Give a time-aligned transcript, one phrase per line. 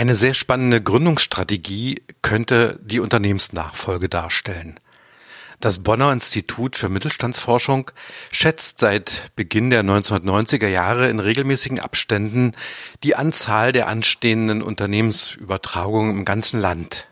[0.00, 4.80] Eine sehr spannende Gründungsstrategie könnte die Unternehmensnachfolge darstellen.
[5.60, 7.90] Das Bonner Institut für Mittelstandsforschung
[8.30, 12.52] schätzt seit Beginn der 1990er Jahre in regelmäßigen Abständen
[13.02, 17.06] die Anzahl der anstehenden Unternehmensübertragungen im ganzen Land.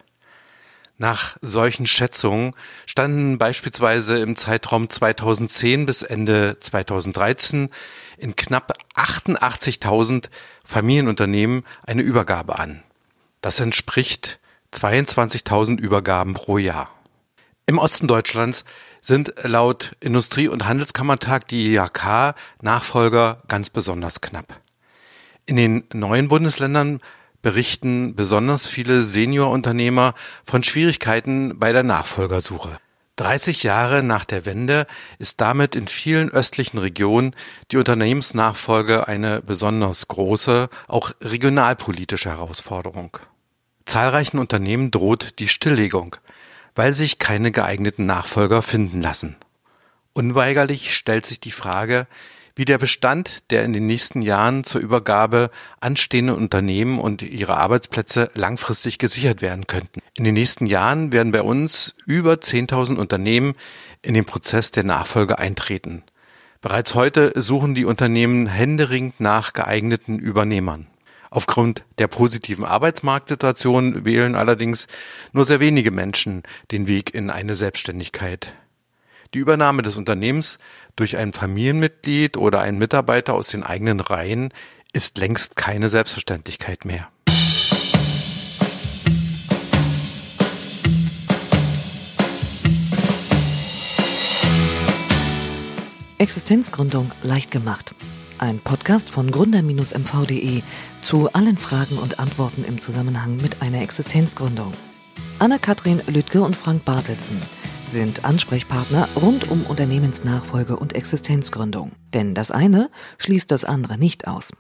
[0.97, 2.55] Nach solchen Schätzungen
[2.87, 7.69] standen beispielsweise im Zeitraum 2010 bis Ende 2013
[8.19, 10.29] in knapp 88.000
[10.65, 12.83] Familienunternehmen eine Übergabe an.
[13.41, 14.39] Das entspricht
[14.73, 16.91] 22.000 Übergaben pro Jahr.
[17.67, 18.65] Im Osten Deutschlands
[19.01, 24.61] sind laut Industrie- und Handelskammertag die IHK Nachfolger ganz besonders knapp.
[25.47, 27.01] In den neuen Bundesländern
[27.41, 32.79] berichten besonders viele Seniorunternehmer von Schwierigkeiten bei der Nachfolgersuche.
[33.19, 34.87] 30 Jahre nach der Wende
[35.19, 37.37] ist damit in vielen östlichen Regionen
[37.71, 43.19] die Unternehmensnachfolge eine besonders große, auch regionalpolitische Herausforderung.
[43.85, 46.17] Zahlreichen Unternehmen droht die Stilllegung
[46.79, 49.37] weil sich keine geeigneten Nachfolger finden lassen.
[50.13, 52.07] Unweigerlich stellt sich die Frage,
[52.59, 58.33] wie der Bestand der in den nächsten Jahren zur Übergabe anstehenden Unternehmen und ihre Arbeitsplätze
[58.35, 60.01] langfristig gesichert werden könnten.
[60.15, 63.55] In den nächsten Jahren werden bei uns über 10.000 Unternehmen
[64.03, 66.03] in den Prozess der Nachfolge eintreten.
[66.61, 70.89] Bereits heute suchen die Unternehmen händeringend nach geeigneten Übernehmern.
[71.31, 74.89] Aufgrund der positiven Arbeitsmarktsituation wählen allerdings
[75.33, 76.43] nur sehr wenige Menschen
[76.73, 78.53] den Weg in eine Selbstständigkeit.
[79.35, 80.59] Die Übernahme des Unternehmens
[80.99, 84.53] durch ein Familienmitglied oder einen Mitarbeiter aus den eigenen Reihen
[84.93, 87.09] ist längst keine Selbstverständlichkeit mehr.
[96.19, 97.95] Existenzgründung leicht gemacht.
[98.39, 100.63] Ein Podcast von gründer-mv.de
[101.03, 104.73] zu allen Fragen und Antworten im Zusammenhang mit einer Existenzgründung.
[105.39, 107.41] Anna-Kathrin Lüttke und Frank Bartelsen
[107.93, 111.93] sind Ansprechpartner rund um Unternehmensnachfolge und Existenzgründung.
[112.15, 114.51] Denn das eine schließt das andere nicht aus.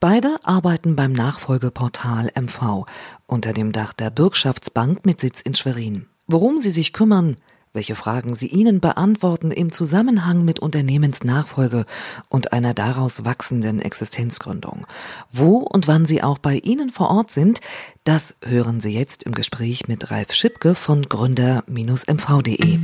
[0.00, 2.84] Beide arbeiten beim Nachfolgeportal MV
[3.26, 6.06] unter dem Dach der Bürgschaftsbank mit Sitz in Schwerin.
[6.26, 7.36] Worum sie sich kümmern,
[7.76, 11.84] welche Fragen Sie Ihnen beantworten im Zusammenhang mit Unternehmensnachfolge
[12.28, 14.86] und einer daraus wachsenden Existenzgründung.
[15.30, 17.60] Wo und wann Sie auch bei Ihnen vor Ort sind,
[18.02, 22.78] das hören Sie jetzt im Gespräch mit Ralf Schipke von gründer-mv.de.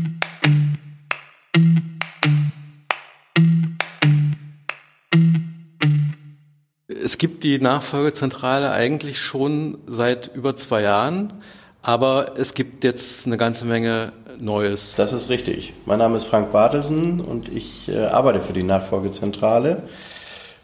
[7.03, 11.33] Es gibt die Nachfolgezentrale eigentlich schon seit über zwei Jahren.
[11.83, 14.97] Aber es gibt jetzt eine ganze Menge Neues.
[14.97, 15.73] Das ist richtig.
[15.87, 19.85] Mein Name ist Frank Bartelsen und ich äh, arbeite für die Nachfolgezentrale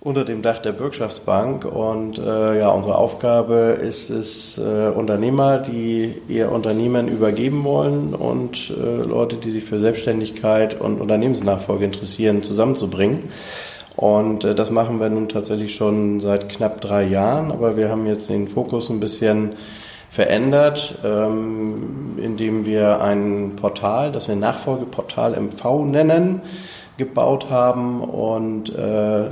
[0.00, 1.64] unter dem Dach der Bürgschaftsbank.
[1.64, 8.70] Und äh, ja, unsere Aufgabe ist es, äh, Unternehmer, die ihr Unternehmen übergeben wollen und
[8.70, 13.28] äh, Leute, die sich für Selbstständigkeit und Unternehmensnachfolge interessieren, zusammenzubringen.
[13.94, 18.06] Und äh, das machen wir nun tatsächlich schon seit knapp drei Jahren, aber wir haben
[18.06, 19.52] jetzt den Fokus ein bisschen
[20.10, 26.40] verändert, ähm, indem wir ein Portal, das wir Nachfolgeportal MV nennen,
[26.96, 29.28] gebaut haben und äh,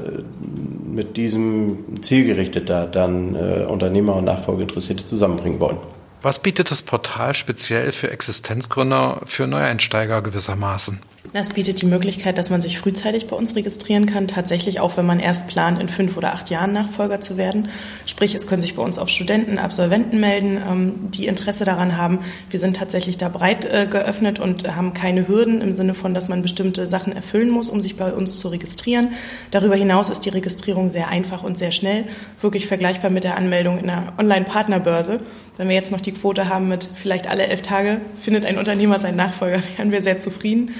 [0.85, 5.79] mit diesem zielgerichteter dann äh, Unternehmer und Nachfolgeinteressierte zusammenbringen wollen.
[6.23, 11.01] Was bietet das Portal speziell für Existenzgründer, für Neueinsteiger gewissermaßen?
[11.33, 15.07] Das bietet die Möglichkeit, dass man sich frühzeitig bei uns registrieren kann, tatsächlich auch wenn
[15.07, 17.69] man erst plant, in fünf oder acht Jahren Nachfolger zu werden.
[18.07, 22.21] Sprich, es können sich bei uns auch Studenten, Absolventen melden, ähm, die Interesse daran haben.
[22.51, 26.29] Wir sind tatsächlich da breit äh, geöffnet und haben keine Hürden im Sinne von, dass
[26.29, 29.13] man bestimmte Sachen erfüllen muss, um sich bei uns zu registrieren.
[29.51, 32.05] Darüber hinaus ist die Registrierung sehr einfach und sehr schnell,
[32.41, 35.21] wirklich vergleichbar mit der Anmeldung in einer Online-Partnerbörse.
[35.57, 38.99] Wenn wir jetzt noch die Quote haben mit vielleicht alle elf Tage findet ein Unternehmer
[38.99, 40.75] seinen Nachfolger, wären wir sehr zufrieden.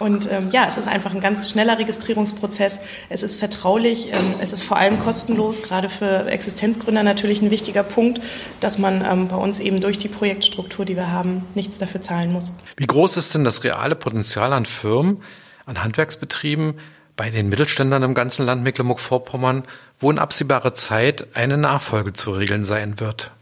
[0.00, 2.80] Und ähm, ja, es ist einfach ein ganz schneller Registrierungsprozess.
[3.10, 7.82] Es ist vertraulich, ähm, es ist vor allem kostenlos, gerade für Existenzgründer natürlich ein wichtiger
[7.82, 8.22] Punkt,
[8.60, 12.32] dass man ähm, bei uns eben durch die Projektstruktur, die wir haben, nichts dafür zahlen
[12.32, 12.50] muss.
[12.78, 15.22] Wie groß ist denn das reale Potenzial an Firmen,
[15.66, 16.80] an Handwerksbetrieben,
[17.14, 19.64] bei den Mittelständlern im ganzen Land Mecklenburg-Vorpommern,
[19.98, 23.32] wo in absehbarer Zeit eine Nachfolge zu regeln sein wird?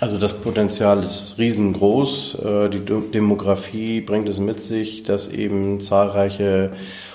[0.00, 2.36] Also das Potenzial ist riesengroß.
[2.36, 6.70] Äh, die Demografie bringt es mit sich, dass eben zahlreiche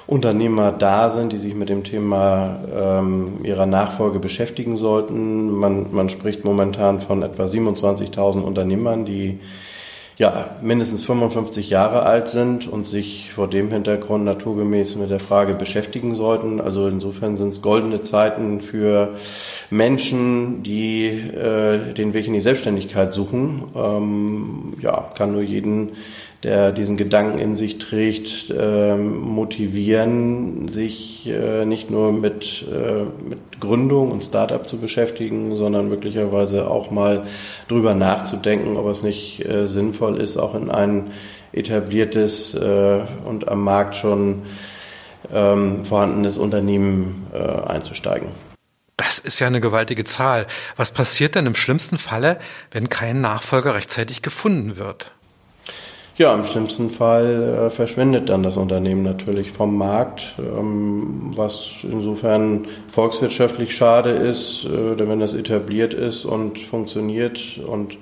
[0.06, 5.50] Unternehmer da sind, die sich mit dem Thema ähm, ihrer Nachfolge beschäftigen sollten.
[5.50, 9.40] Man, man spricht momentan von etwa 27.000 Unternehmern, die
[10.18, 15.56] ja, mindestens 55 Jahre alt sind und sich vor dem Hintergrund naturgemäß mit der Frage
[15.56, 16.62] beschäftigen sollten.
[16.62, 19.16] Also insofern sind es goldene Zeiten für
[19.70, 23.64] Menschen, die äh, den Weg in die Selbstständigkeit suchen.
[23.76, 25.94] Ähm, ja, kann nur jeden
[26.44, 33.62] der diesen Gedanken in sich trägt, äh, motivieren, sich äh, nicht nur mit, äh, mit
[33.62, 37.26] Gründung und Startup zu beschäftigen, sondern möglicherweise auch mal
[37.70, 41.12] drüber nachzudenken, ob es nicht äh, sinnvoll ist, auch in ein
[41.54, 44.42] etabliertes und am Markt schon
[45.32, 47.28] ähm, vorhandenes Unternehmen
[47.68, 48.30] einzusteigen.
[48.98, 50.48] Das ist ja eine gewaltige Zahl.
[50.78, 52.40] Was passiert denn im schlimmsten Falle,
[52.72, 55.12] wenn kein Nachfolger rechtzeitig gefunden wird?
[56.16, 62.68] Ja, im schlimmsten Fall äh, verschwindet dann das Unternehmen natürlich vom Markt, ähm, was insofern
[62.92, 67.98] volkswirtschaftlich schade ist, äh, denn wenn das etabliert ist und funktioniert und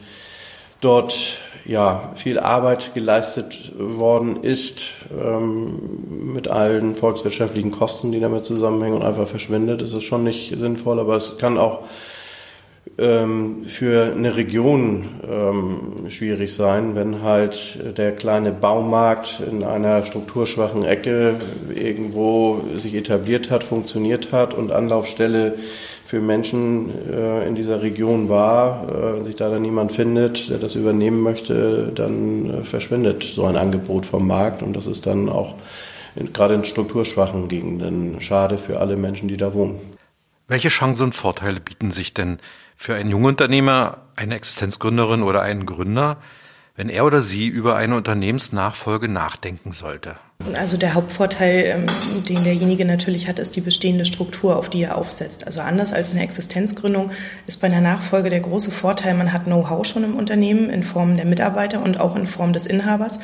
[0.81, 4.87] dort ja viel Arbeit geleistet worden ist
[5.17, 10.57] ähm, mit allen volkswirtschaftlichen Kosten, die damit zusammenhängen und einfach verschwindet, ist es schon nicht
[10.57, 11.83] sinnvoll, aber es kann auch
[13.01, 20.85] ähm, für eine Region ähm, schwierig sein, wenn halt der kleine Baumarkt in einer strukturschwachen
[20.85, 21.35] Ecke
[21.73, 25.55] irgendwo sich etabliert hat, funktioniert hat und Anlaufstelle
[26.05, 30.75] für Menschen äh, in dieser Region war, äh, sich da dann niemand findet, der das
[30.75, 35.55] übernehmen möchte, dann äh, verschwindet so ein Angebot vom Markt und das ist dann auch
[36.15, 39.79] in, gerade in strukturschwachen Gegenden schade für alle Menschen, die da wohnen.
[40.49, 42.39] Welche Chancen und Vorteile bieten sich denn
[42.81, 46.17] für einen Jungunternehmer, eine Existenzgründerin oder einen Gründer,
[46.75, 50.15] wenn er oder sie über eine Unternehmensnachfolge nachdenken sollte?
[50.55, 51.85] Also der Hauptvorteil, ähm,
[52.27, 55.45] den derjenige natürlich hat, ist die bestehende Struktur, auf die er aufsetzt.
[55.45, 57.11] Also anders als eine Existenzgründung
[57.45, 61.17] ist bei einer Nachfolge der große Vorteil, man hat Know-how schon im Unternehmen in Form
[61.17, 63.19] der Mitarbeiter und auch in Form des Inhabers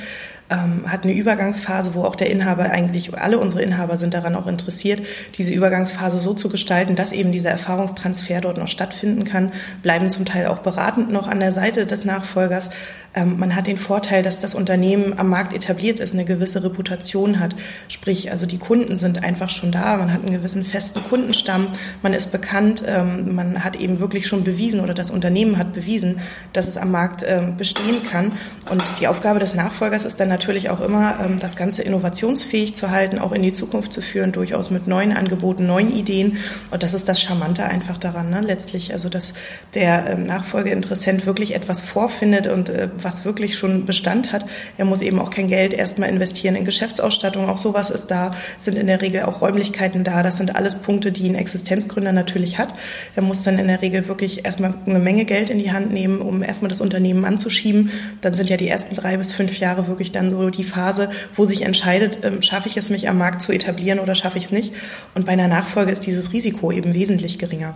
[0.49, 4.47] ähm, hat eine Übergangsphase, wo auch der Inhaber eigentlich, alle unsere Inhaber sind daran auch
[4.47, 5.01] interessiert,
[5.37, 9.51] diese Übergangsphase so zu gestalten, dass eben dieser Erfahrungstransfer dort noch stattfinden kann,
[9.81, 12.69] bleiben zum Teil auch beratend noch an der Seite des Nachfolgers.
[13.13, 17.39] Ähm, man hat den Vorteil, dass das Unternehmen am Markt etabliert ist, eine gewisse Reputation
[17.39, 17.55] hat.
[17.87, 21.67] Sprich, also die Kunden sind einfach schon da, man hat einen gewissen festen Kundenstamm,
[22.01, 26.19] man ist bekannt, ähm, man hat eben wirklich schon bewiesen oder das Unternehmen hat bewiesen,
[26.53, 28.33] dass es am Markt ähm, bestehen kann.
[28.69, 32.91] Und die Aufgabe des Nachfolgers ist dann natürlich auch immer, ähm, das Ganze innovationsfähig zu
[32.91, 36.37] halten, auch in die Zukunft zu führen, durchaus mit neuen Angeboten, neuen Ideen.
[36.69, 38.41] Und das ist das Charmante einfach daran, ne?
[38.41, 39.33] letztlich, also dass
[39.73, 44.45] der ähm, Nachfolgeinteressent wirklich etwas vorfindet und äh, was wirklich schon Bestand hat.
[44.77, 47.49] Er muss eben auch kein Geld erstmal investieren in Geschäftsausstattung.
[47.49, 50.21] Auch sowas ist da, sind in der Regel auch Räumlichkeiten da.
[50.21, 52.75] Das sind alles Punkte, die ein Existenzgründer natürlich hat.
[53.15, 56.21] Er muss dann in der Regel wirklich erstmal eine Menge Geld in die Hand nehmen,
[56.21, 57.89] um erstmal das Unternehmen anzuschieben.
[58.21, 61.45] Dann sind ja die ersten drei bis fünf Jahre wirklich dann so die Phase, wo
[61.45, 64.51] sich entscheidet, ähm, schaffe ich es, mich am Markt zu etablieren oder schaffe ich es
[64.51, 64.73] nicht.
[65.15, 67.75] Und bei einer Nachfolge ist dieses Risiko eben wesentlich geringer.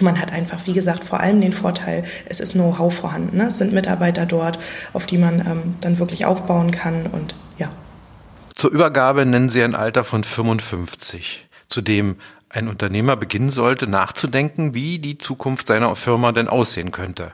[0.00, 3.36] Man hat einfach, wie gesagt, vor allem den Vorteil, es ist Know-how vorhanden.
[3.36, 3.48] Ne?
[3.48, 4.58] Es sind Mitarbeiter dort,
[4.92, 7.70] auf die man ähm, dann wirklich aufbauen kann und ja.
[8.54, 12.16] Zur Übergabe nennen Sie ein Alter von 55, zu dem
[12.48, 17.32] ein Unternehmer beginnen sollte, nachzudenken, wie die Zukunft seiner Firma denn aussehen könnte.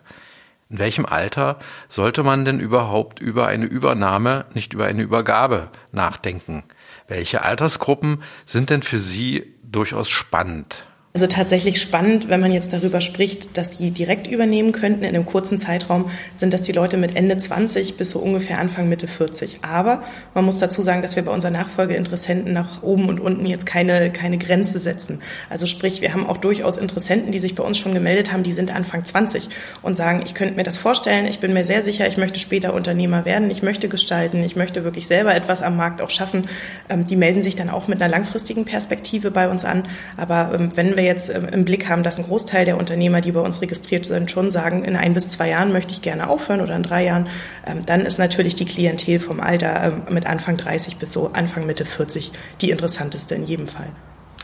[0.71, 6.65] In welchem Alter sollte man denn überhaupt über eine Übernahme, nicht über eine Übergabe nachdenken?
[7.07, 10.88] Welche Altersgruppen sind denn für Sie durchaus spannend?
[11.19, 15.03] Also tatsächlich spannend, wenn man jetzt darüber spricht, dass die direkt übernehmen könnten.
[15.03, 18.89] In einem kurzen Zeitraum sind das die Leute mit Ende 20 bis so ungefähr Anfang
[18.89, 19.59] Mitte 40.
[19.63, 23.67] Aber man muss dazu sagen, dass wir bei unseren Nachfolgeinteressenten nach oben und unten jetzt
[23.67, 25.19] keine, keine Grenze setzen.
[25.51, 28.53] Also sprich, wir haben auch durchaus Interessenten, die sich bei uns schon gemeldet haben, die
[28.53, 29.49] sind Anfang 20
[29.83, 32.75] und sagen, ich könnte mir das vorstellen, ich bin mir sehr sicher, ich möchte später
[32.75, 36.49] Unternehmer werden, ich möchte gestalten, ich möchte wirklich selber etwas am Markt auch schaffen.
[36.89, 39.83] Ähm, die melden sich dann auch mit einer langfristigen Perspektive bei uns an.
[40.17, 43.41] Aber ähm, wenn wir jetzt im Blick haben, dass ein Großteil der Unternehmer, die bei
[43.41, 46.77] uns registriert sind, schon sagen, in ein bis zwei Jahren möchte ich gerne aufhören oder
[46.77, 47.29] in drei Jahren,
[47.67, 51.67] ähm, dann ist natürlich die Klientel vom Alter ähm, mit Anfang 30 bis so Anfang
[51.67, 53.89] Mitte 40 die interessanteste in jedem Fall.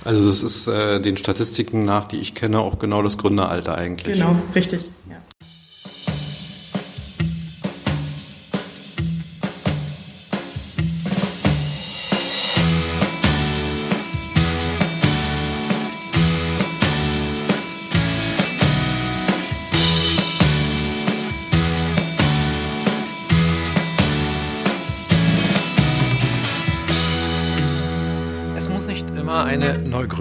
[0.04, 4.18] Also das ist äh, den Statistiken nach, die ich kenne, auch genau das Gründeralter eigentlich.
[4.18, 4.80] Genau, richtig.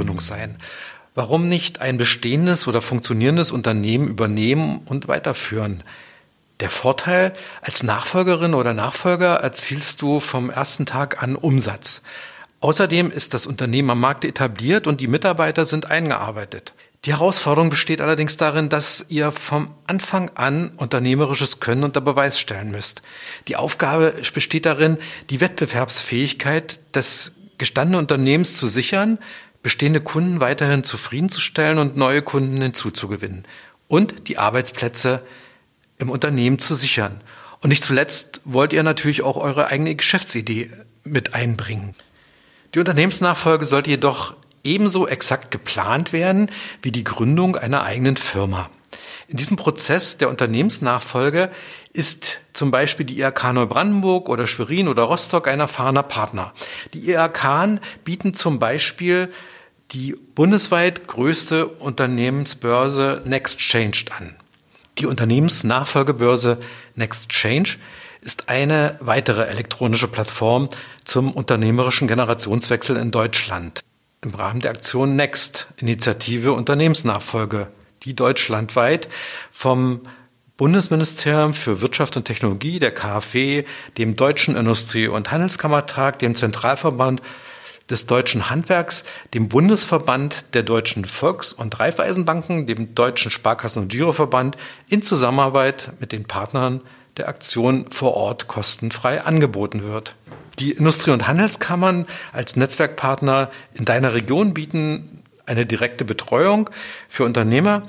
[0.03, 0.57] Neugründung sein.
[1.15, 5.83] Warum nicht ein bestehendes oder funktionierendes Unternehmen übernehmen und weiterführen?
[6.60, 12.01] Der Vorteil, als Nachfolgerin oder Nachfolger erzielst du vom ersten Tag an Umsatz.
[12.62, 16.74] Außerdem ist das Unternehmen am Markt etabliert und die Mitarbeiter sind eingearbeitet.
[17.05, 22.72] Die Herausforderung besteht allerdings darin, dass ihr vom Anfang an unternehmerisches Können unter Beweis stellen
[22.72, 23.01] müsst.
[23.50, 24.98] Die Aufgabe besteht darin,
[25.29, 29.19] die Wettbewerbsfähigkeit des gestandenen Unternehmens zu sichern,
[29.63, 33.46] bestehende Kunden weiterhin zufriedenzustellen und neue Kunden hinzuzugewinnen
[33.88, 35.24] und die Arbeitsplätze
[35.98, 37.22] im Unternehmen zu sichern.
[37.62, 40.70] Und nicht zuletzt wollt ihr natürlich auch eure eigene Geschäftsidee
[41.05, 41.96] mit einbringen.
[42.75, 46.51] Die Unternehmensnachfolge sollte jedoch ebenso exakt geplant werden
[46.82, 48.70] wie die Gründung einer eigenen Firma.
[49.27, 51.50] In diesem Prozess der Unternehmensnachfolge
[51.93, 56.53] ist zum Beispiel die IHK Neubrandenburg oder Schwerin oder Rostock ein erfahrener Partner.
[56.93, 59.32] Die IHK bieten zum Beispiel
[59.93, 64.35] die bundesweit größte Unternehmensbörse NextChange an.
[64.97, 66.57] Die Unternehmensnachfolgebörse
[66.95, 67.77] NextChange
[68.21, 70.69] ist eine weitere elektronische Plattform
[71.03, 73.81] zum unternehmerischen Generationswechsel in Deutschland
[74.21, 77.67] im Rahmen der Aktion Next, Initiative Unternehmensnachfolge,
[78.03, 79.09] die deutschlandweit
[79.51, 80.01] vom
[80.55, 83.65] Bundesministerium für Wirtschaft und Technologie, der KfW,
[83.97, 87.21] dem Deutschen Industrie- und Handelskammertag, dem Zentralverband
[87.89, 94.57] des deutschen Handwerks, dem Bundesverband der deutschen Volks- und Raiffeisenbanken, dem Deutschen Sparkassen- und Giroverband
[94.87, 96.81] in Zusammenarbeit mit den Partnern
[97.17, 100.15] der Aktion vor Ort kostenfrei angeboten wird.
[100.59, 106.69] Die Industrie- und Handelskammern als Netzwerkpartner in deiner Region bieten eine direkte Betreuung
[107.09, 107.83] für Unternehmer,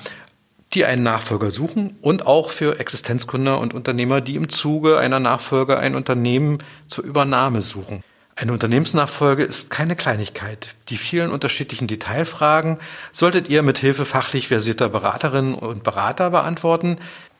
[0.73, 5.79] die einen Nachfolger suchen und auch für Existenzgründer und Unternehmer, die im Zuge einer Nachfolge
[5.79, 6.59] ein Unternehmen
[6.89, 8.03] zur Übernahme suchen.
[8.37, 10.75] Eine Unternehmensnachfolge ist keine Kleinigkeit.
[10.89, 12.79] Die vielen unterschiedlichen Detailfragen
[13.13, 16.99] solltet ihr mit Hilfe fachlich versierter Beraterinnen und Berater beantworten,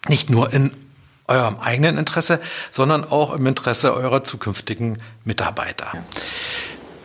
[0.09, 0.71] nicht nur in
[1.27, 5.93] eurem eigenen Interesse, sondern auch im Interesse eurer zukünftigen Mitarbeiter.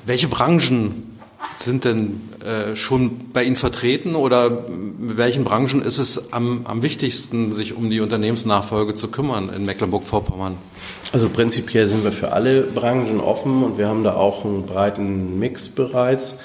[0.05, 1.18] Welche Branchen
[1.57, 6.81] sind denn äh, schon bei Ihnen vertreten oder mit welchen Branchen ist es am, am
[6.81, 10.55] wichtigsten, sich um die Unternehmensnachfolge zu kümmern in Mecklenburg-Vorpommern?
[11.11, 15.39] Also prinzipiell sind wir für alle Branchen offen und wir haben da auch einen breiten
[15.39, 16.35] Mix bereits.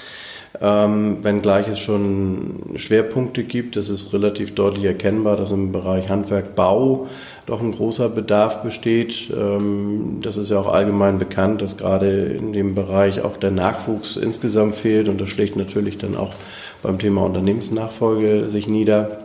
[0.61, 6.55] Ähm, wenngleich es schon Schwerpunkte gibt, das ist relativ deutlich erkennbar, dass im Bereich Handwerk,
[6.55, 7.07] Bau
[7.45, 9.29] doch ein großer Bedarf besteht.
[9.35, 14.15] Ähm, das ist ja auch allgemein bekannt, dass gerade in dem Bereich auch der Nachwuchs
[14.15, 16.33] insgesamt fehlt und das schlägt natürlich dann auch
[16.81, 19.19] beim Thema Unternehmensnachfolge sich nieder.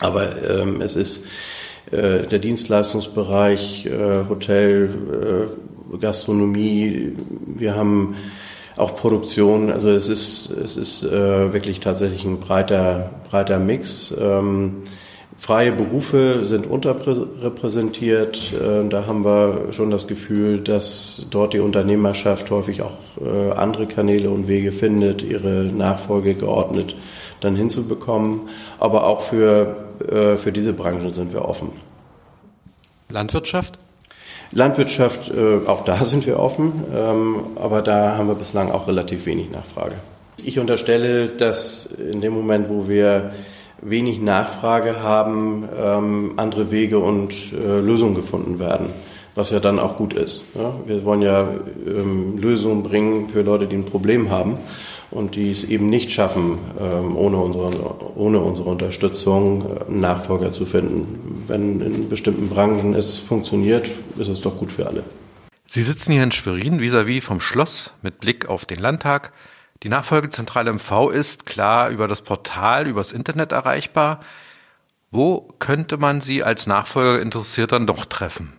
[0.00, 1.24] Aber ähm, es ist
[1.90, 4.90] äh, der Dienstleistungsbereich, äh, Hotel,
[5.92, 7.12] äh, Gastronomie.
[7.46, 8.16] Wir haben
[8.76, 9.70] auch Produktion.
[9.70, 14.12] Also es ist, es ist äh, wirklich tatsächlich ein breiter, breiter Mix.
[14.18, 14.82] Ähm,
[15.36, 18.52] freie Berufe sind unterrepräsentiert.
[18.52, 23.86] Äh, da haben wir schon das Gefühl, dass dort die Unternehmerschaft häufig auch äh, andere
[23.86, 26.96] Kanäle und Wege findet, ihre Nachfolge geordnet
[27.40, 28.48] dann hinzubekommen.
[28.80, 29.76] Aber auch für,
[30.08, 31.70] äh, für diese Branchen sind wir offen.
[33.08, 33.78] Landwirtschaft?
[34.54, 39.26] Landwirtschaft, äh, auch da sind wir offen, ähm, aber da haben wir bislang auch relativ
[39.26, 39.96] wenig Nachfrage.
[40.36, 43.32] Ich unterstelle, dass in dem Moment, wo wir
[43.82, 48.90] wenig Nachfrage haben, ähm, andere Wege und äh, Lösungen gefunden werden,
[49.34, 50.44] was ja dann auch gut ist.
[50.86, 51.48] Wir wollen ja
[51.86, 54.58] ähm, Lösungen bringen für Leute, die ein Problem haben
[55.14, 60.66] und die es eben nicht schaffen, ähm, ohne unsere, ohne unsere Unterstützung äh, Nachfolger zu
[60.66, 61.42] finden.
[61.46, 65.04] Wenn in bestimmten Branchen es funktioniert, ist es doch gut für alle.
[65.66, 69.32] Sie sitzen hier in Schwerin vis-à-vis -vis vom Schloss mit Blick auf den Landtag.
[69.82, 74.20] Die Nachfolgezentrale MV ist klar über das Portal, übers Internet erreichbar.
[75.10, 78.52] Wo könnte man Sie als Nachfolger interessiert dann doch treffen?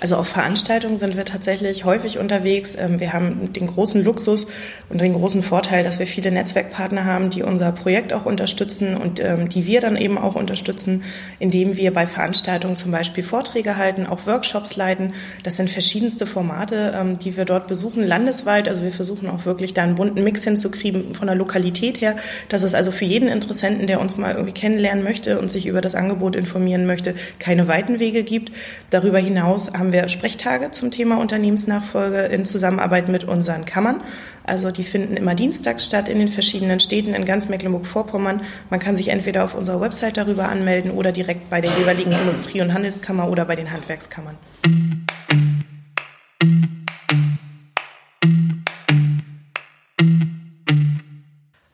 [0.00, 2.74] Also auf Veranstaltungen sind wir tatsächlich häufig unterwegs.
[2.74, 4.46] Ähm, wir haben den großen Luxus
[4.88, 9.20] und den großen Vorteil, dass wir viele Netzwerkpartner haben, die unser Projekt auch unterstützen und
[9.20, 11.02] ähm, die wir dann eben auch unterstützen,
[11.38, 15.12] indem wir bei Veranstaltungen zum Beispiel Vorträge halten, auch Workshops leiten.
[15.42, 18.68] Das sind verschiedenste Formate, ähm, die wir dort besuchen, landesweit.
[18.68, 22.16] Also wir versuchen auch wirklich da einen bunten Mix hinzukriegen von der Lokalität her.
[22.48, 25.82] Das ist also für jeden Interessenten, der uns mal irgendwie kennenlernen möchte und sich über
[25.82, 28.50] das Angebot informieren möchte, keine weiten Wege gibt.
[28.88, 34.04] Darüber hinaus haben haben wir Sprechtage zum Thema Unternehmensnachfolge in Zusammenarbeit mit unseren Kammern.
[34.44, 38.42] Also die finden immer dienstags statt in den verschiedenen Städten in ganz Mecklenburg-Vorpommern.
[38.70, 42.60] Man kann sich entweder auf unserer Website darüber anmelden oder direkt bei der jeweiligen Industrie-
[42.60, 44.38] und Handelskammer oder bei den Handwerkskammern.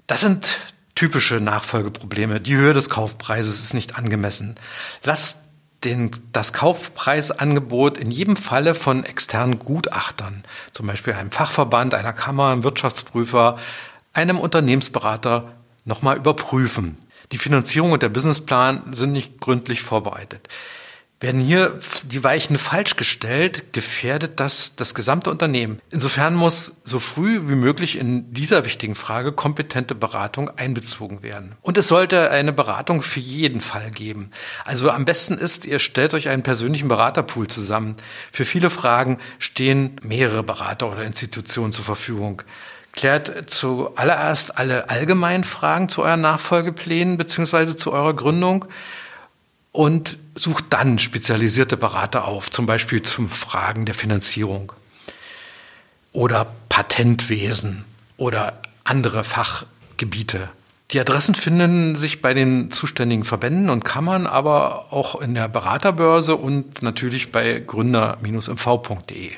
[0.06, 0.58] Das sind
[0.94, 2.40] typische Nachfolgeprobleme.
[2.40, 4.54] Die Höhe des Kaufpreises ist nicht angemessen.
[5.04, 5.45] Lasst
[5.84, 12.50] den, das Kaufpreisangebot in jedem Falle von externen Gutachtern, zum Beispiel einem Fachverband, einer Kammer,
[12.50, 13.56] einem Wirtschaftsprüfer,
[14.12, 15.52] einem Unternehmensberater
[15.84, 16.96] nochmal überprüfen.
[17.32, 20.48] Die Finanzierung und der Businessplan sind nicht gründlich vorbereitet.
[21.18, 25.80] Werden hier die Weichen falsch gestellt, gefährdet das das gesamte Unternehmen.
[25.88, 31.52] Insofern muss so früh wie möglich in dieser wichtigen Frage kompetente Beratung einbezogen werden.
[31.62, 34.30] Und es sollte eine Beratung für jeden Fall geben.
[34.66, 37.96] Also am besten ist, ihr stellt euch einen persönlichen Beraterpool zusammen.
[38.30, 42.42] Für viele Fragen stehen mehrere Berater oder Institutionen zur Verfügung.
[42.92, 48.66] Klärt zuallererst alle allgemeinen Fragen zu euren Nachfolgeplänen beziehungsweise zu eurer Gründung
[49.76, 54.72] und sucht dann spezialisierte Berater auf, zum Beispiel zum Fragen der Finanzierung
[56.12, 57.84] oder Patentwesen
[58.16, 58.54] oder
[58.84, 60.48] andere Fachgebiete.
[60.92, 66.36] Die Adressen finden sich bei den zuständigen Verbänden und Kammern, aber auch in der Beraterbörse
[66.36, 69.32] und natürlich bei gründer-mv.de.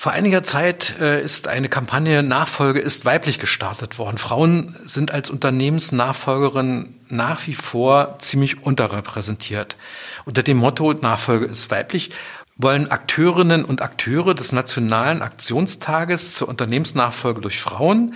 [0.00, 4.16] Vor einiger Zeit äh, ist eine Kampagne Nachfolge ist weiblich gestartet worden.
[4.16, 9.76] Frauen sind als Unternehmensnachfolgerin nach wie vor ziemlich unterrepräsentiert.
[10.24, 12.08] Unter dem Motto Nachfolge ist weiblich
[12.56, 18.14] wollen Akteurinnen und Akteure des Nationalen Aktionstages zur Unternehmensnachfolge durch Frauen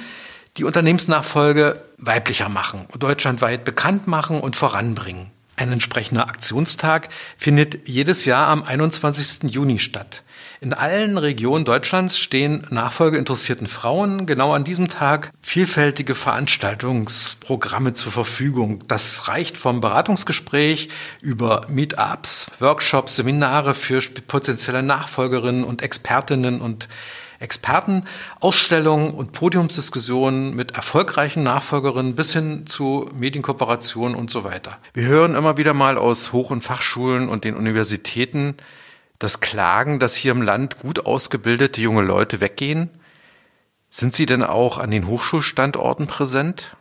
[0.56, 5.32] die Unternehmensnachfolge weiblicher machen, deutschlandweit bekannt machen und voranbringen.
[5.56, 9.50] Ein entsprechender Aktionstag findet jedes Jahr am 21.
[9.52, 10.23] Juni statt.
[10.64, 18.82] In allen Regionen Deutschlands stehen nachfolgeinteressierten Frauen genau an diesem Tag vielfältige Veranstaltungsprogramme zur Verfügung.
[18.88, 20.88] Das reicht vom Beratungsgespräch
[21.20, 26.88] über Meetups, Workshops, Seminare für potenzielle Nachfolgerinnen und Expertinnen und
[27.40, 28.04] Experten,
[28.40, 34.78] Ausstellungen und Podiumsdiskussionen mit erfolgreichen Nachfolgerinnen bis hin zu Medienkooperationen und so weiter.
[34.94, 38.54] Wir hören immer wieder mal aus Hoch- und Fachschulen und den Universitäten,
[39.18, 42.90] das Klagen, dass hier im Land gut ausgebildete junge Leute weggehen?
[43.90, 46.76] Sind Sie denn auch an den Hochschulstandorten präsent?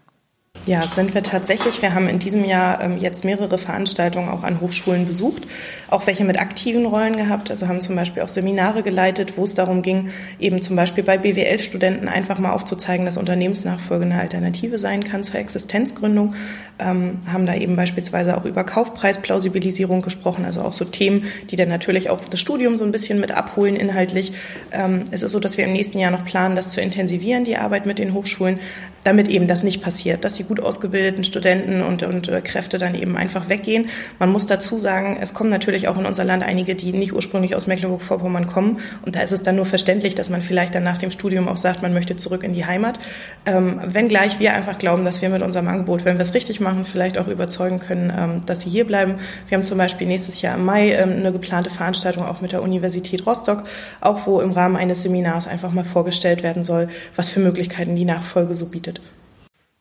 [0.65, 1.81] Ja, sind wir tatsächlich.
[1.81, 5.43] Wir haben in diesem Jahr ähm, jetzt mehrere Veranstaltungen auch an Hochschulen besucht,
[5.89, 7.49] auch welche mit aktiven Rollen gehabt.
[7.49, 11.17] Also haben zum Beispiel auch Seminare geleitet, wo es darum ging, eben zum Beispiel bei
[11.17, 16.33] BWL-Studenten einfach mal aufzuzeigen, dass Unternehmensnachfolge eine Alternative sein kann zur Existenzgründung.
[16.79, 21.67] Ähm, haben da eben beispielsweise auch über Kaufpreisplausibilisierung gesprochen, also auch so Themen, die dann
[21.67, 24.31] natürlich auch das Studium so ein bisschen mit abholen inhaltlich.
[24.71, 27.57] Ähm, es ist so, dass wir im nächsten Jahr noch planen, das zu intensivieren, die
[27.57, 28.59] Arbeit mit den Hochschulen,
[29.03, 32.95] damit eben das nicht passiert, dass die gut ausgebildeten Studenten und, und äh, Kräfte dann
[32.95, 33.89] eben einfach weggehen.
[34.19, 37.55] Man muss dazu sagen, es kommen natürlich auch in unser Land einige, die nicht ursprünglich
[37.55, 38.79] aus Mecklenburg-Vorpommern kommen.
[39.05, 41.57] Und da ist es dann nur verständlich, dass man vielleicht dann nach dem Studium auch
[41.57, 42.99] sagt, man möchte zurück in die Heimat.
[43.45, 46.85] Ähm, wenngleich wir einfach glauben, dass wir mit unserem Angebot, wenn wir es richtig machen,
[46.85, 49.15] vielleicht auch überzeugen können, ähm, dass sie hier bleiben.
[49.47, 52.61] Wir haben zum Beispiel nächstes Jahr im Mai ähm, eine geplante Veranstaltung auch mit der
[52.61, 53.63] Universität Rostock,
[54.01, 58.05] auch wo im Rahmen eines Seminars einfach mal vorgestellt werden soll, was für Möglichkeiten die
[58.05, 59.01] Nachfolge so bietet.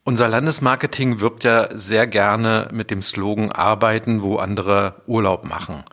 [0.04, 5.84] Unser Landesmarketing wirbt ja sehr gerne mit dem Slogan Arbeiten, wo andere Urlaub machen.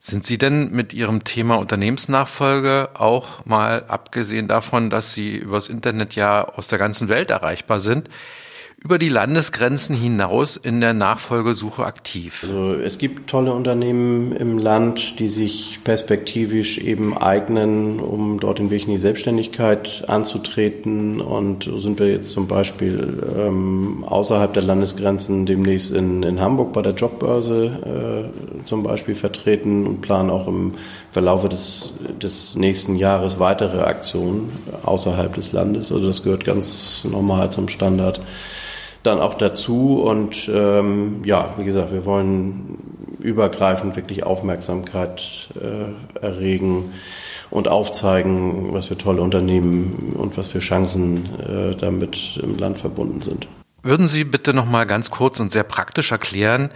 [0.00, 6.14] Sind Sie denn mit Ihrem Thema Unternehmensnachfolge auch mal abgesehen davon, dass Sie übers Internet
[6.14, 8.08] ja aus der ganzen Welt erreichbar sind,
[8.82, 12.44] über die Landesgrenzen hinaus in der Nachfolgesuche aktiv?
[12.44, 18.70] Also es gibt tolle Unternehmen im Land, die sich perspektivisch eben eignen, um dort den
[18.70, 21.20] Weg in die Selbstständigkeit anzutreten.
[21.20, 26.72] Und so sind wir jetzt zum Beispiel ähm, außerhalb der Landesgrenzen demnächst in, in Hamburg
[26.72, 30.74] bei der Jobbörse äh, zum Beispiel vertreten und planen auch im
[31.10, 34.52] Verlaufe des, des nächsten Jahres weitere Aktionen
[34.84, 35.90] außerhalb des Landes.
[35.90, 38.20] Also das gehört ganz normal zum Standard
[39.02, 40.02] dann auch dazu.
[40.02, 42.78] Und ähm, ja, wie gesagt, wir wollen
[43.20, 46.92] übergreifend wirklich Aufmerksamkeit äh, erregen
[47.50, 53.22] und aufzeigen, was für tolle Unternehmen und was für Chancen äh, damit im Land verbunden
[53.22, 53.48] sind.
[53.82, 56.70] Würden Sie bitte noch mal ganz kurz und sehr praktisch erklären,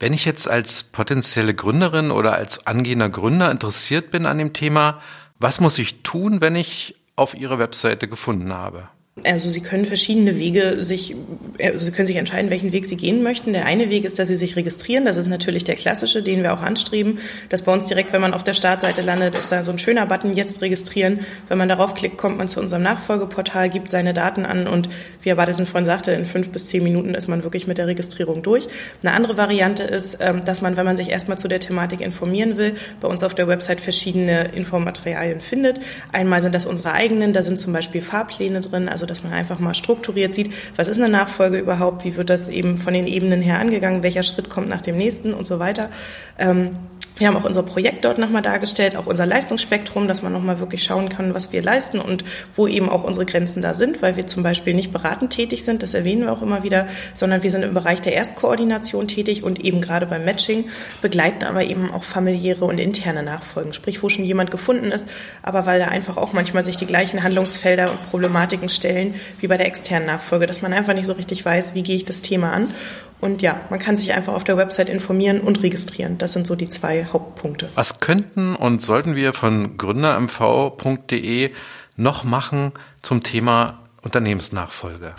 [0.00, 5.00] wenn ich jetzt als potenzielle Gründerin oder als angehender Gründer interessiert bin an dem Thema,
[5.40, 8.88] was muss ich tun, wenn ich auf Ihre Webseite gefunden habe?
[9.24, 11.14] Also Sie können verschiedene Wege sich,
[11.60, 13.52] also Sie können sich entscheiden, welchen Weg Sie gehen möchten.
[13.52, 15.04] Der eine Weg ist, dass Sie sich registrieren.
[15.04, 17.18] Das ist natürlich der klassische, den wir auch anstreben.
[17.48, 20.06] Dass bei uns direkt, wenn man auf der Startseite landet, ist da so ein schöner
[20.06, 21.20] Button, jetzt registrieren.
[21.48, 24.88] Wenn man darauf klickt, kommt man zu unserem Nachfolgeportal, gibt seine Daten an und
[25.22, 27.86] wie Herr Bartelsen vorhin sagte, in fünf bis zehn Minuten ist man wirklich mit der
[27.86, 28.68] Registrierung durch.
[29.02, 32.56] Eine andere Variante ist, ähm, dass man, wenn man sich erstmal zu der Thematik informieren
[32.56, 35.80] will, bei uns auf der Website verschiedene Infomaterialien findet.
[36.12, 39.58] Einmal sind das unsere eigenen, da sind zum Beispiel Fahrpläne drin, also dass man einfach
[39.58, 43.42] mal strukturiert sieht, was ist eine Nachfolge überhaupt, wie wird das eben von den Ebenen
[43.42, 45.90] her angegangen, welcher Schritt kommt nach dem nächsten und so weiter.
[46.38, 46.76] Ähm,
[47.18, 50.84] wir haben auch unser Projekt dort nochmal dargestellt, auch unser Leistungsspektrum, dass man nochmal wirklich
[50.84, 54.26] schauen kann, was wir leisten und wo eben auch unsere Grenzen da sind, weil wir
[54.26, 57.62] zum Beispiel nicht beratend tätig sind, das erwähnen wir auch immer wieder, sondern wir sind
[57.62, 60.64] im Bereich der Erstkoordination tätig und eben gerade beim Matching
[61.02, 65.08] begleiten aber eben auch familiäre und interne Nachfolgen, sprich, wo schon jemand gefunden ist,
[65.42, 69.56] aber weil da einfach auch manchmal sich die gleichen Handlungsfelder und Problematiken stellen wie bei
[69.56, 72.52] der externen Nachfolge, dass man einfach nicht so richtig weiß, wie gehe ich das Thema
[72.52, 72.72] an
[73.20, 76.18] und ja, man kann sich einfach auf der Website informieren und registrieren.
[76.18, 77.68] Das sind so die zwei Hauptpunkte.
[77.74, 81.50] Was könnten und sollten wir von gründermv.de
[81.96, 85.14] noch machen zum Thema Unternehmensnachfolge?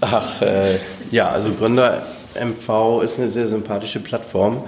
[0.00, 0.78] Ach, äh,
[1.10, 1.50] ja, also
[2.38, 4.62] GründerMV ist eine sehr sympathische Plattform,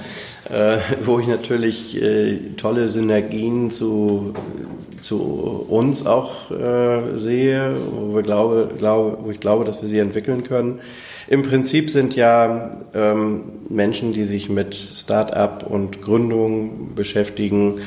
[0.49, 4.35] äh, wo ich natürlich äh, tolle Synergien zu,
[5.01, 9.99] zu uns auch äh, sehe, wo, wir glaube, glaube, wo ich glaube, dass wir sie
[9.99, 10.81] entwickeln können.
[11.29, 17.81] Im Prinzip sind ja ähm, Menschen, die sich mit Start-up und Gründung beschäftigen,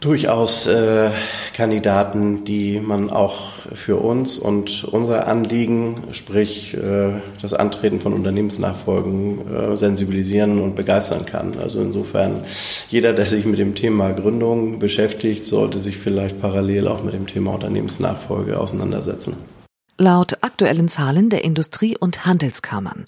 [0.00, 1.10] durchaus äh,
[1.54, 9.54] Kandidaten, die man auch für uns und unser Anliegen, sprich äh, das Antreten von Unternehmensnachfolgen,
[9.54, 11.58] äh, sensibilisieren und begeistern kann.
[11.58, 12.44] Also insofern,
[12.88, 17.26] jeder, der sich mit dem Thema Gründung beschäftigt, sollte sich vielleicht parallel auch mit dem
[17.26, 19.36] Thema Unternehmensnachfolge auseinandersetzen.
[19.98, 23.04] Laut aktuellen Zahlen der Industrie- und Handelskammern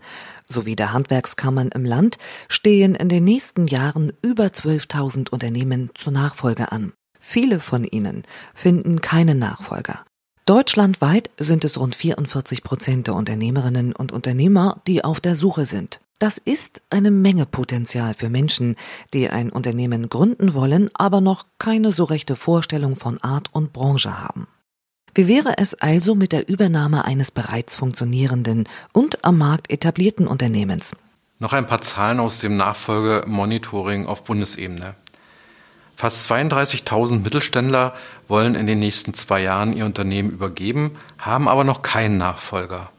[0.52, 6.70] sowie der Handwerkskammern im Land stehen in den nächsten Jahren über 12.000 Unternehmen zur Nachfolge
[6.70, 6.92] an.
[7.18, 8.22] Viele von ihnen
[8.54, 10.04] finden keinen Nachfolger.
[10.44, 16.00] Deutschlandweit sind es rund 44 Prozent der Unternehmerinnen und Unternehmer, die auf der Suche sind.
[16.18, 18.76] Das ist eine Menge Potenzial für Menschen,
[19.14, 24.20] die ein Unternehmen gründen wollen, aber noch keine so rechte Vorstellung von Art und Branche
[24.20, 24.46] haben.
[25.14, 30.96] Wie wäre es also mit der Übernahme eines bereits funktionierenden und am Markt etablierten Unternehmens?
[31.38, 34.94] Noch ein paar Zahlen aus dem Nachfolgemonitoring auf Bundesebene.
[35.96, 37.94] Fast 32.000 Mittelständler
[38.26, 42.90] wollen in den nächsten zwei Jahren ihr Unternehmen übergeben, haben aber noch keinen Nachfolger.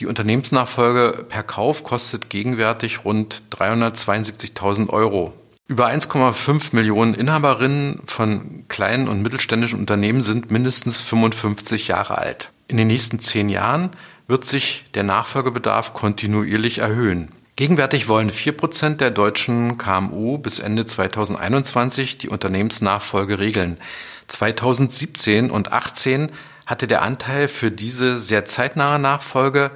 [0.00, 5.32] Die Unternehmensnachfolge per Kauf kostet gegenwärtig rund 372.000 Euro.
[5.66, 12.50] Über 1,5 Millionen Inhaberinnen von kleinen und mittelständischen Unternehmen sind mindestens 55 Jahre alt.
[12.68, 13.90] In den nächsten zehn Jahren
[14.26, 17.30] wird sich der Nachfolgebedarf kontinuierlich erhöhen.
[17.56, 23.78] Gegenwärtig wollen vier Prozent der deutschen KMU bis Ende 2021 die Unternehmensnachfolge regeln.
[24.26, 26.32] 2017 und 2018
[26.66, 29.70] hatte der Anteil für diese sehr zeitnahe Nachfolge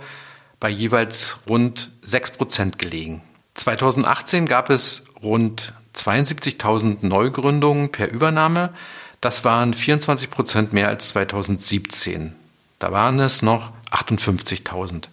[0.60, 3.22] bei jeweils rund sechs Prozent gelegen.
[3.58, 8.72] 2018 gab es rund 72.000 Neugründungen per Übernahme.
[9.20, 12.36] Das waren 24 Prozent mehr als 2017.
[12.78, 15.08] Da waren es noch 58.000.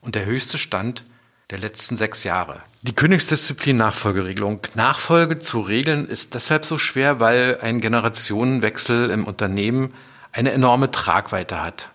[0.00, 1.04] Und der höchste Stand
[1.50, 2.60] der letzten sechs Jahre.
[2.82, 4.60] Die Königsdisziplin Nachfolgeregelung.
[4.74, 9.94] Nachfolge zu regeln ist deshalb so schwer, weil ein Generationenwechsel im Unternehmen
[10.32, 11.90] eine enorme Tragweite hat.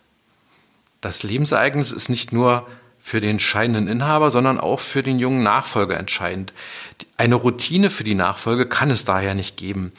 [1.01, 2.65] Das Lebensereignis ist nicht nur
[3.01, 6.53] für den scheidenden Inhaber, sondern auch für den jungen Nachfolger entscheidend.
[7.17, 9.91] Eine Routine für die Nachfolge kann es daher nicht geben,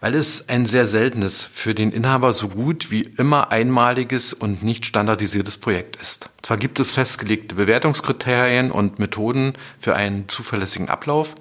[0.00, 4.86] weil es ein sehr seltenes, für den Inhaber so gut wie immer einmaliges und nicht
[4.86, 6.30] standardisiertes Projekt ist.
[6.42, 11.34] Zwar gibt es festgelegte Bewertungskriterien und Methoden für einen zuverlässigen Ablauf,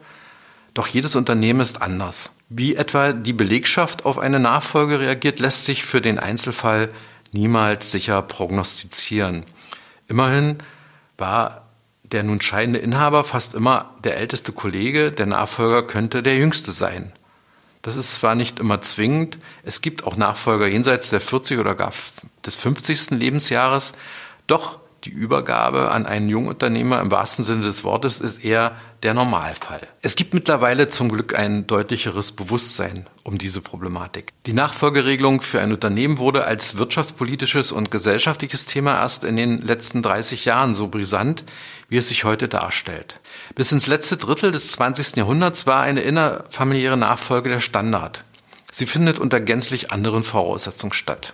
[0.73, 2.31] doch jedes Unternehmen ist anders.
[2.49, 6.89] Wie etwa die Belegschaft auf eine Nachfolge reagiert, lässt sich für den Einzelfall
[7.31, 9.43] niemals sicher prognostizieren.
[10.07, 10.57] Immerhin
[11.17, 11.67] war
[12.03, 17.11] der nun scheidende Inhaber fast immer der älteste Kollege, der Nachfolger könnte der jüngste sein.
[17.81, 21.93] Das ist zwar nicht immer zwingend, es gibt auch Nachfolger jenseits der 40 oder gar
[22.45, 23.11] des 50.
[23.11, 23.93] Lebensjahres,
[24.47, 29.81] doch die Übergabe an einen Jungunternehmer im wahrsten Sinne des Wortes ist eher der Normalfall.
[30.01, 34.33] Es gibt mittlerweile zum Glück ein deutlicheres Bewusstsein um diese Problematik.
[34.45, 40.01] Die Nachfolgeregelung für ein Unternehmen wurde als wirtschaftspolitisches und gesellschaftliches Thema erst in den letzten
[40.01, 41.43] 30 Jahren so brisant,
[41.89, 43.19] wie es sich heute darstellt.
[43.53, 45.17] Bis ins letzte Drittel des 20.
[45.17, 48.23] Jahrhunderts war eine innerfamiliäre Nachfolge der Standard.
[48.71, 51.33] Sie findet unter gänzlich anderen Voraussetzungen statt.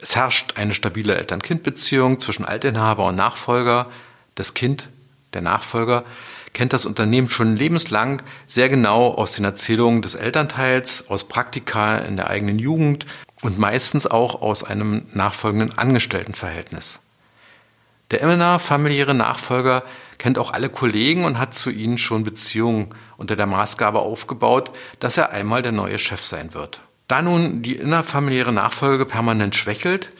[0.00, 3.90] Es herrscht eine stabile Eltern-Kind-Beziehung zwischen Altinhaber und Nachfolger.
[4.36, 4.88] Das Kind,
[5.32, 6.04] der Nachfolger,
[6.52, 12.16] kennt das Unternehmen schon lebenslang sehr genau aus den Erzählungen des Elternteils, aus Praktika in
[12.16, 13.06] der eigenen Jugend
[13.42, 17.00] und meistens auch aus einem nachfolgenden Angestelltenverhältnis.
[18.12, 19.82] Der Emmener familiäre Nachfolger
[20.16, 25.18] kennt auch alle Kollegen und hat zu ihnen schon Beziehungen unter der Maßgabe aufgebaut, dass
[25.18, 26.80] er einmal der neue Chef sein wird.
[27.08, 30.10] Da nun die innerfamiliäre Nachfolge permanent schwächelt,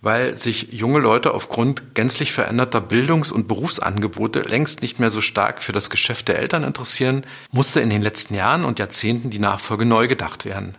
[0.00, 5.60] weil sich junge Leute aufgrund gänzlich veränderter Bildungs- und Berufsangebote längst nicht mehr so stark
[5.60, 9.84] für das Geschäft der Eltern interessieren, musste in den letzten Jahren und Jahrzehnten die Nachfolge
[9.84, 10.76] neu gedacht werden.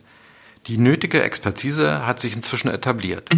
[0.67, 3.29] Die nötige Expertise hat sich inzwischen etabliert.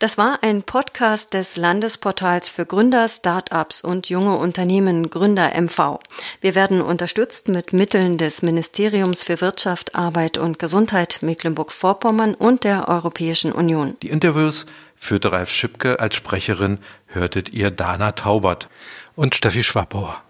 [0.00, 5.98] Das war ein Podcast des Landesportals für Gründer, Start-ups und junge Unternehmen Gründer MV.
[6.40, 12.88] Wir werden unterstützt mit Mitteln des Ministeriums für Wirtschaft, Arbeit und Gesundheit Mecklenburg-Vorpommern und der
[12.88, 13.98] Europäischen Union.
[14.00, 14.64] Die Interviews
[14.96, 18.70] führte Ralf Schipke als Sprecherin, hörtet ihr Dana Taubert
[19.16, 20.22] und Steffi Schwappauer.